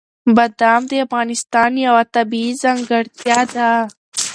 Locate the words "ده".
3.53-3.69